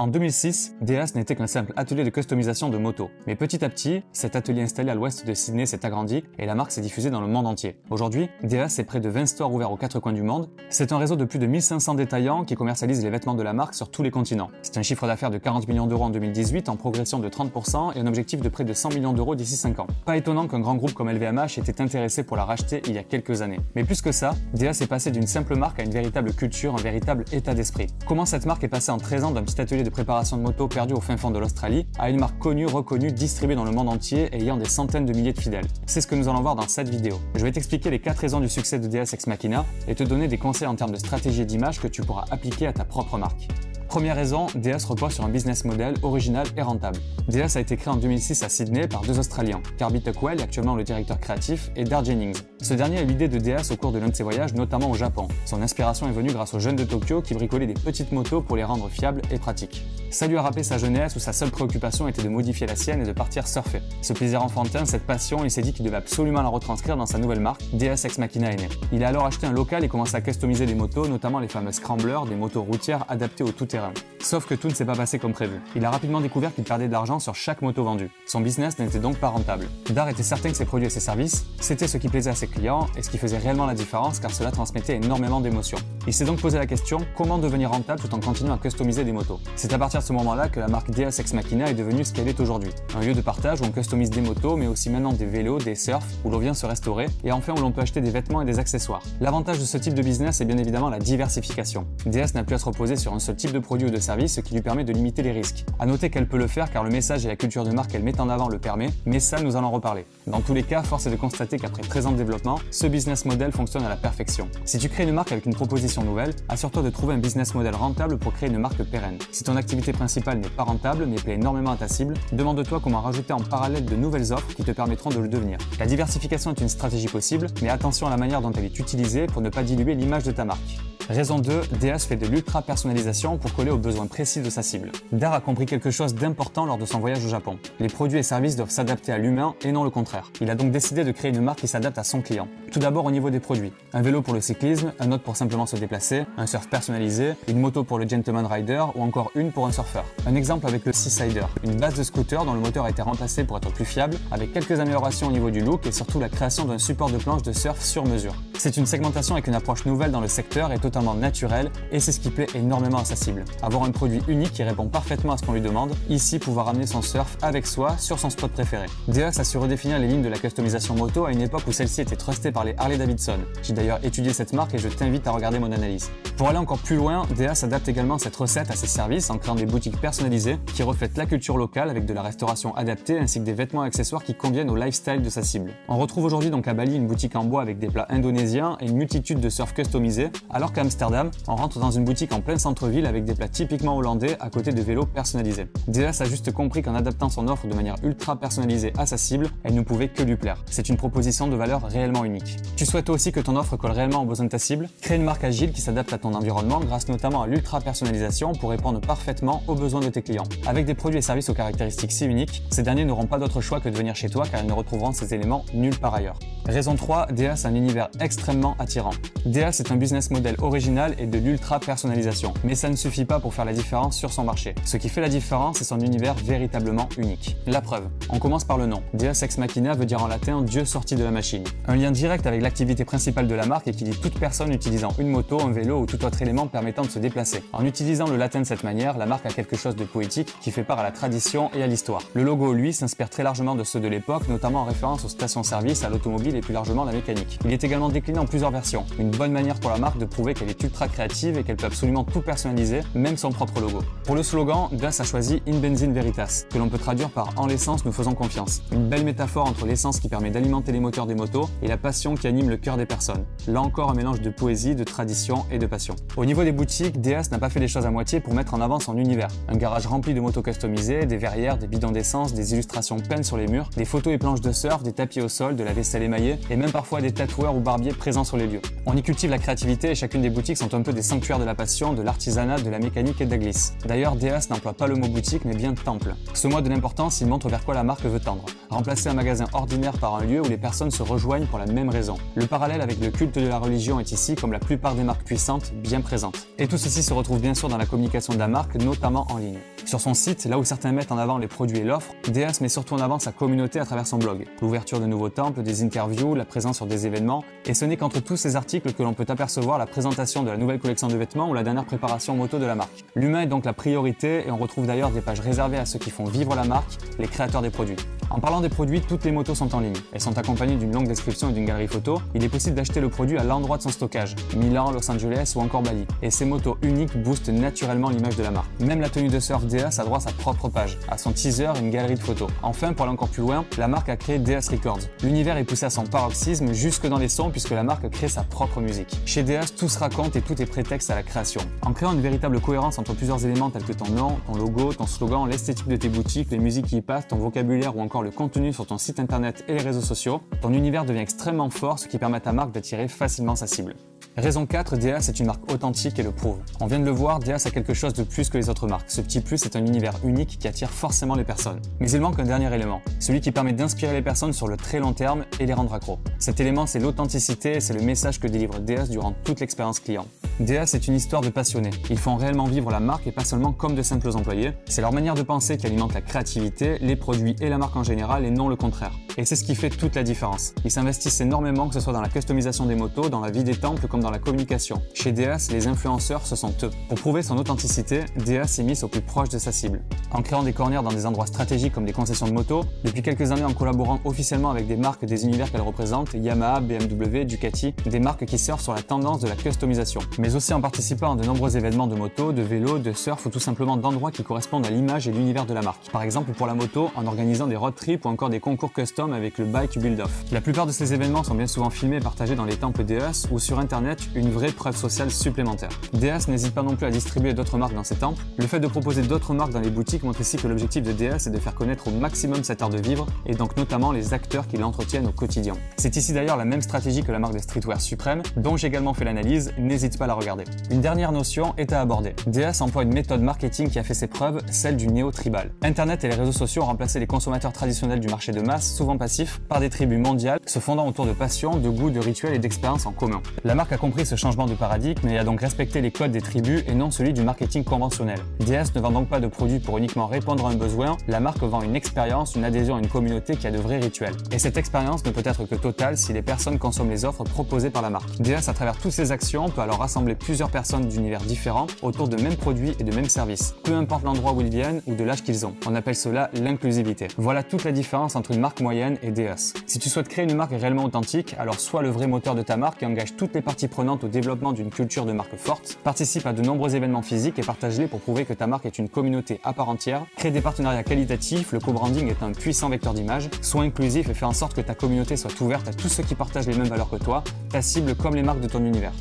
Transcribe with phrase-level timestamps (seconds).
[0.00, 3.10] En 2006, DS n'était qu'un simple atelier de customisation de motos.
[3.26, 6.54] Mais petit à petit, cet atelier installé à l'ouest de Sydney s'est agrandi et la
[6.54, 7.76] marque s'est diffusée dans le monde entier.
[7.90, 10.48] Aujourd'hui, DS est près de 20 stores ouverts aux quatre coins du monde.
[10.70, 13.74] C'est un réseau de plus de 1500 détaillants qui commercialisent les vêtements de la marque
[13.74, 14.50] sur tous les continents.
[14.62, 18.00] C'est un chiffre d'affaires de 40 millions d'euros en 2018 en progression de 30% et
[18.00, 19.86] un objectif de près de 100 millions d'euros d'ici 5 ans.
[20.06, 23.02] Pas étonnant qu'un grand groupe comme LVMH était intéressé pour la racheter il y a
[23.02, 23.60] quelques années.
[23.76, 26.82] Mais plus que ça, DS est passé d'une simple marque à une véritable culture, un
[26.82, 27.88] véritable état d'esprit.
[28.08, 30.68] Comment cette marque est passée en 13 ans d'un petit atelier de préparation de moto
[30.68, 33.88] perdu au fin fond de l'Australie à une marque connue, reconnue, distribuée dans le monde
[33.88, 35.66] entier et ayant des centaines de milliers de fidèles.
[35.86, 37.20] C'est ce que nous allons voir dans cette vidéo.
[37.34, 40.28] Je vais t'expliquer les 4 raisons du succès de DS Ex Machina et te donner
[40.28, 43.48] des conseils en termes de stratégie d'image que tu pourras appliquer à ta propre marque.
[43.88, 46.98] Première raison, DS repose sur un business model original et rentable.
[47.28, 50.84] DS a été créé en 2006 à Sydney par deux Australiens, Carby Tuckwell, actuellement le
[50.84, 52.40] directeur créatif, et Dar Jennings.
[52.62, 54.90] Ce dernier a eu l'idée de DS au cours de l'un de ses voyages, notamment
[54.90, 55.28] au Japon.
[55.46, 58.54] Son inspiration est venue grâce aux jeunes de Tokyo qui bricolaient des petites motos pour
[58.54, 59.82] les rendre fiables et pratiques.
[60.10, 63.00] Ça lui a rappelé sa jeunesse où sa seule préoccupation était de modifier la sienne
[63.00, 63.80] et de partir surfer.
[64.02, 67.16] Ce plaisir enfantin, cette passion, il s'est dit qu'il devait absolument la retranscrire dans sa
[67.16, 70.20] nouvelle marque, DS Ex Machina est Il a alors acheté un local et commencé à
[70.20, 73.92] customiser des motos, notamment les fameux scramblers, des motos routières adaptées au tout-terrain.
[74.18, 75.60] Sauf que tout ne s'est pas passé comme prévu.
[75.76, 78.10] Il a rapidement découvert qu'il perdait de l'argent sur chaque moto vendue.
[78.26, 79.66] Son business n'était donc pas rentable.
[79.90, 82.49] Dar était certain que ses produits et ses services, c'était ce qui plaisait à ses
[82.50, 85.78] clients et ce qui faisait réellement la différence car cela transmettait énormément d'émotions.
[86.06, 89.12] Il s'est donc posé la question comment devenir rentable tout en continuant à customiser des
[89.12, 89.40] motos?
[89.56, 92.12] C'est à partir de ce moment-là que la marque DS Ex Machina est devenue ce
[92.12, 92.70] qu'elle est aujourd'hui.
[92.96, 95.74] Un lieu de partage où on customise des motos mais aussi maintenant des vélos, des
[95.74, 98.44] surfs, où l'on vient se restaurer et enfin où l'on peut acheter des vêtements et
[98.44, 99.02] des accessoires.
[99.20, 101.86] L'avantage de ce type de business est bien évidemment la diversification.
[102.06, 104.34] DS n'a plus à se reposer sur un seul type de produit ou de service
[104.34, 105.64] ce qui lui permet de limiter les risques.
[105.78, 108.02] À noter qu'elle peut le faire car le message et la culture de marque qu'elle
[108.02, 110.04] met en avant le permet, mais ça nous allons reparler.
[110.26, 112.39] Dans tous les cas, force est de constater qu'après 13 ans de développement,
[112.70, 114.48] ce business model fonctionne à la perfection.
[114.64, 117.74] Si tu crées une marque avec une proposition nouvelle, assure-toi de trouver un business model
[117.74, 119.18] rentable pour créer une marque pérenne.
[119.32, 123.00] Si ton activité principale n'est pas rentable mais plaît énormément à ta cible, demande-toi comment
[123.00, 125.58] rajouter en parallèle de nouvelles offres qui te permettront de le devenir.
[125.78, 129.26] La diversification est une stratégie possible, mais attention à la manière dont elle est utilisée
[129.26, 130.78] pour ne pas diluer l'image de ta marque.
[131.10, 134.92] Raison 2, DS fait de l'ultra personnalisation pour coller aux besoins précis de sa cible.
[135.10, 137.58] Dar a compris quelque chose d'important lors de son voyage au Japon.
[137.80, 140.30] Les produits et services doivent s'adapter à l'humain et non le contraire.
[140.40, 142.46] Il a donc décidé de créer une marque qui s'adapte à son client.
[142.70, 143.72] Tout d'abord au niveau des produits.
[143.92, 147.58] Un vélo pour le cyclisme, un autre pour simplement se déplacer, un surf personnalisé, une
[147.58, 150.04] moto pour le gentleman rider ou encore une pour un surfeur.
[150.28, 153.42] Un exemple avec le Seasider, une base de scooter dont le moteur a été remplacé
[153.42, 156.66] pour être plus fiable, avec quelques améliorations au niveau du look et surtout la création
[156.66, 158.36] d'un support de planche de surf sur mesure.
[158.56, 162.12] C'est une segmentation avec une approche nouvelle dans le secteur et totalement naturelle et c'est
[162.12, 163.44] ce qui plaît énormément à sa cible.
[163.62, 166.86] Avoir un produit unique qui répond parfaitement à ce qu'on lui demande, ici pouvoir ramener
[166.86, 168.86] son surf avec soi sur son spot préféré.
[169.08, 172.02] DS a su redéfinir les lignes de la customisation moto à une époque où celle-ci
[172.02, 173.38] était trustée par les Harley Davidson.
[173.62, 176.10] J'ai d'ailleurs étudié cette marque et je t'invite à regarder mon analyse.
[176.36, 179.54] Pour aller encore plus loin, DS adapte également cette recette à ses services en créant
[179.54, 183.44] des boutiques personnalisées qui reflètent la culture locale avec de la restauration adaptée ainsi que
[183.44, 185.72] des vêtements et accessoires qui conviennent au lifestyle de sa cible.
[185.88, 188.86] On retrouve aujourd'hui donc à Bali une boutique en bois avec des plats indonésiens et
[188.86, 192.58] une multitude de surf customisés, alors qu'à Amsterdam, on rentre dans une boutique en plein
[192.58, 195.68] centre-ville avec des plats typiquement hollandais à côté de vélos personnalisés.
[195.86, 199.50] DS a juste compris qu'en adaptant son offre de manière ultra personnalisée à sa cible,
[199.62, 200.64] elle ne pouvait que lui plaire.
[200.68, 202.56] C'est une proposition de valeur réellement unique.
[202.74, 204.88] Tu souhaites aussi que ton offre colle réellement aux besoins de ta cible?
[205.00, 208.70] Crée une marque agile qui s'adapte à ton environnement grâce notamment à l'ultra personnalisation pour
[208.70, 210.48] répondre parfaitement aux besoins de tes clients.
[210.66, 213.78] Avec des produits et services aux caractéristiques si uniques, ces derniers n'auront pas d'autre choix
[213.78, 216.40] que de venir chez toi car ils ne retrouveront ces éléments nulle part ailleurs.
[216.66, 219.12] Raison 3, DS a un univers extrêmement attirant.
[219.46, 220.79] DS est un business model original
[221.18, 224.44] et de l'ultra personnalisation, mais ça ne suffit pas pour faire la différence sur son
[224.44, 224.74] marché.
[224.86, 227.56] Ce qui fait la différence, c'est son univers véritablement unique.
[227.66, 229.02] La preuve, on commence par le nom.
[229.12, 231.64] DS Ex Machina veut dire en latin Dieu sorti de la machine.
[231.86, 235.12] Un lien direct avec l'activité principale de la marque et qui dit toute personne utilisant
[235.18, 237.62] une moto, un vélo ou tout autre élément permettant de se déplacer.
[237.74, 240.70] En utilisant le latin de cette manière, la marque a quelque chose de poétique qui
[240.70, 242.22] fait part à la tradition et à l'histoire.
[242.32, 246.04] Le logo, lui, s'inspire très largement de ceux de l'époque, notamment en référence aux stations-service,
[246.04, 247.58] à l'automobile et plus largement à la mécanique.
[247.66, 249.04] Il est également décliné en plusieurs versions.
[249.18, 251.86] Une bonne manière pour la marque de prouver qu'elle est ultra créative et qu'elle peut
[251.86, 254.00] absolument tout personnaliser, même son propre logo.
[254.24, 257.66] Pour le slogan, Das a choisi In Benzine Veritas, que l'on peut traduire par En
[257.66, 258.82] l'essence, nous faisons confiance.
[258.92, 262.34] Une belle métaphore entre l'essence qui permet d'alimenter les moteurs des motos et la passion
[262.34, 263.44] qui anime le cœur des personnes.
[263.66, 266.14] Là encore, un mélange de poésie, de tradition et de passion.
[266.36, 268.82] Au niveau des boutiques, DS n'a pas fait les choses à moitié pour mettre en
[268.82, 269.48] avant son univers.
[269.68, 273.56] Un garage rempli de motos customisées, des verrières, des bidons d'essence, des illustrations peintes sur
[273.56, 276.22] les murs, des photos et planches de surf, des tapis au sol, de la vaisselle
[276.22, 278.82] émaillée et même parfois des tatoueurs ou barbiers présents sur les lieux.
[279.06, 281.64] On y cultive la créativité et chacune des boutiques sont un peu des sanctuaires de
[281.64, 283.94] la passion, de l'artisanat, de la mécanique et de la glisse.
[284.06, 286.34] D'ailleurs, DS n'emploie pas le mot boutique mais bien temple.
[286.54, 288.64] Ce mot de l'importance, il montre vers quoi la marque veut tendre.
[288.90, 292.08] Remplacer un magasin ordinaire par un lieu où les personnes se rejoignent pour la même
[292.08, 292.36] raison.
[292.54, 295.44] Le parallèle avec le culte de la religion est ici, comme la plupart des marques
[295.44, 296.66] puissantes, bien présente.
[296.78, 299.58] Et tout ceci se retrouve bien sûr dans la communication de la marque, notamment en
[299.58, 299.78] ligne.
[300.06, 302.88] Sur son site, là où certains mettent en avant les produits et l'offre, DS met
[302.88, 304.66] surtout en avant sa communauté à travers son blog.
[304.82, 308.40] L'ouverture de nouveaux temples, des interviews, la présence sur des événements, et ce n'est qu'entre
[308.40, 311.68] tous ces articles que l'on peut apercevoir la présentation de la nouvelle collection de vêtements
[311.68, 313.24] ou la dernière préparation moto de la marque.
[313.34, 316.30] L'humain est donc la priorité et on retrouve d'ailleurs des pages réservées à ceux qui
[316.30, 318.16] font vivre la marque, les créateurs des produits.
[318.48, 320.16] En parlant des produits, toutes les motos sont en ligne.
[320.32, 322.40] Elles sont accompagnées d'une longue description et d'une galerie photo.
[322.54, 325.80] Il est possible d'acheter le produit à l'endroit de son stockage, Milan, Los Angeles ou
[325.80, 326.26] encore Bali.
[326.42, 328.88] Et ces motos uniques boostent naturellement l'image de la marque.
[328.98, 331.92] Même la tenue de surf DS a droit à sa propre page, à son teaser
[331.94, 332.70] et une galerie de photos.
[332.82, 335.20] Enfin, pour aller encore plus loin, la marque a créé DS Records.
[335.44, 338.64] L'univers est poussé à son paroxysme jusque dans les sons puisque la marque crée sa
[338.64, 339.38] propre musique.
[339.46, 341.80] Chez DS, tout se raconte et tout est prétexte à la création.
[342.02, 345.26] En créant une véritable cohérence entre plusieurs éléments tels que ton nom, ton logo, ton
[345.26, 348.50] slogan, l'esthétique de tes boutiques, les musiques qui y passent, ton vocabulaire ou encore le
[348.50, 352.28] contenu sur ton site internet et les réseaux sociaux, ton univers devient extrêmement fort, ce
[352.28, 354.14] qui permet à ta marque d'attirer facilement sa cible.
[354.56, 356.78] Raison 4, DAS est une marque authentique et le prouve.
[356.98, 359.30] On vient de le voir, DAS a quelque chose de plus que les autres marques.
[359.30, 362.00] Ce petit plus est un univers unique qui attire forcément les personnes.
[362.18, 365.20] Mais il manque un dernier élément, celui qui permet d'inspirer les personnes sur le très
[365.20, 366.40] long terme et les rendre accros.
[366.58, 370.46] Cet élément, c'est l'authenticité et c'est le message que délivre DS durant toute l'expérience client.
[370.80, 372.10] DS est une histoire de passionnés.
[372.28, 374.92] Ils font réellement vivre la marque et pas seulement comme de simples employés.
[375.06, 378.24] C'est leur manière de penser qui alimente la créativité, les produits et la marque en
[378.24, 379.32] général et non le contraire.
[379.58, 380.94] Et c'est ce qui fait toute la différence.
[381.04, 383.94] Ils s'investissent énormément que ce soit dans la customisation des motos, dans la vie des
[383.94, 385.22] temples comme dans la communication.
[385.34, 387.10] Chez DS, les influenceurs, ce sont eux.
[387.28, 390.22] Pour prouver son authenticité, DS s'est mis au plus proche de sa cible.
[390.50, 393.70] En créant des corners dans des endroits stratégiques comme des concessions de motos, depuis quelques
[393.72, 398.40] années en collaborant officiellement avec des marques des univers qu'elles représentent, Yamaha, BMW, Ducati, des
[398.40, 401.64] marques qui surfent sur la tendance de la customisation, mais aussi en participant à de
[401.64, 405.10] nombreux événements de moto, de vélo, de surf ou tout simplement d'endroits qui correspondent à
[405.10, 406.30] l'image et l'univers de la marque.
[406.30, 409.52] Par exemple pour la moto, en organisant des road trips ou encore des concours custom
[409.52, 410.64] avec le Bike Build Off.
[410.72, 413.68] La plupart de ces événements sont bien souvent filmés et partagés dans les temples DS
[413.70, 416.10] ou sur internet, une vraie preuve sociale supplémentaire.
[416.32, 418.62] DS n'hésite pas non plus à distribuer d'autres marques dans ses temples.
[418.78, 421.66] Le fait de proposer d'autres marques dans les boutiques montre ici que l'objectif de DS
[421.66, 424.86] est de faire connaître au maximum cet art de vivre et donc notamment les acteurs
[424.86, 425.94] qui l'entretiennent au quotidien.
[426.16, 429.34] C'est ici d'ailleurs la même stratégie que la marque de streetwear suprême, dont j'ai également
[429.34, 430.84] fait l'analyse, n'hésite pas à la regarder.
[431.10, 432.54] Une dernière notion est à aborder.
[432.66, 435.90] DS emploie une méthode marketing qui a fait ses preuves, celle du néo-tribal.
[436.02, 439.38] Internet et les réseaux sociaux ont remplacé les consommateurs traditionnels du marché de masse, souvent
[439.38, 442.78] passifs, par des tribus mondiales se fondant autour de passions, de goûts, de rituels et
[442.78, 443.62] d'expériences en commun.
[443.84, 446.60] La marque a compris ce changement de paradigme et a donc respecté les codes des
[446.60, 448.58] tribus et non celui du marketing conventionnel.
[448.80, 451.82] DS ne vend donc pas de produits pour uniquement répondre à un besoin, la marque
[451.82, 454.54] vend une expérience, une adhésion à une communauté qui a de vrais rituels.
[454.72, 458.10] Et cette expérience ne peut être que totale si les personnes consomment les offres proposées
[458.10, 458.60] par la marque.
[458.60, 462.60] DS, à travers toutes ces actions, peut alors rassembler plusieurs personnes d'univers différents autour de
[462.60, 465.62] mêmes produits et de mêmes services, peu importe l'endroit où ils viennent ou de l'âge
[465.62, 465.94] qu'ils ont.
[466.06, 467.48] On appelle cela l'inclusivité.
[467.56, 469.94] Voilà toute la différence entre une marque moyenne et DS.
[470.06, 472.98] Si tu souhaites créer une marque réellement authentique, alors sois le vrai moteur de ta
[472.98, 476.66] marque et engage toutes les parties prenantes au développement d'une culture de marque forte, participe
[476.66, 479.80] à de nombreux événements physiques et partage-les pour prouver que ta marque est une communauté
[479.84, 484.02] à part entière, crée des partenariats qualitatifs, le co-branding est un puissant vecteur d'image, sois
[484.02, 486.86] inclusif et fais en sorte que ta communauté soit ouverte à tous ceux qui partagent
[486.86, 489.32] les mêmes valeurs que toi, ta cible comme les marques de ton univers.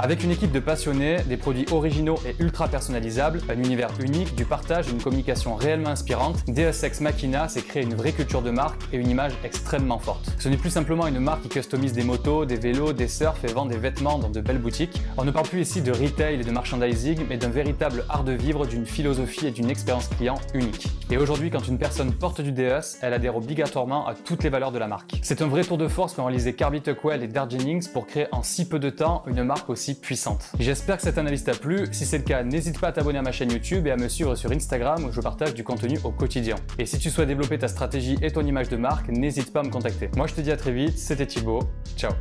[0.00, 4.44] Avec une équipe de passionnés, des produits originaux et ultra personnalisables, un univers unique, du
[4.44, 8.80] partage et une communication réellement inspirante, DSX Machina s'est créé une vraie culture de marque
[8.92, 10.30] et une image extrêmement forte.
[10.38, 13.48] Ce n'est plus simplement une marque qui customise des motos, des vélos, des surfs et
[13.48, 15.02] vend des vêtements dans de belles boutiques.
[15.16, 18.32] On ne parle plus ici de retail et de merchandising, mais d'un véritable art de
[18.32, 20.86] vivre, d'une philosophie et d'une expérience client unique.
[21.10, 24.70] Et aujourd'hui, quand une personne porte du DS, elle adhère obligatoirement à toutes les valeurs
[24.70, 25.18] de la marque.
[25.22, 28.26] C'est un vrai tour de force qu'ont réalisé Carby Tuckwell et Dar Jennings pour créer
[28.30, 30.50] en si peu de temps une marque puissante.
[30.58, 31.86] J'espère que cette analyse t'a plu.
[31.92, 34.08] Si c'est le cas, n'hésite pas à t'abonner à ma chaîne YouTube et à me
[34.08, 36.56] suivre sur Instagram où je partage du contenu au quotidien.
[36.78, 39.62] Et si tu souhaites développer ta stratégie et ton image de marque, n'hésite pas à
[39.62, 40.10] me contacter.
[40.16, 41.62] Moi je te dis à très vite, c'était Thibaut.
[41.96, 42.12] Ciao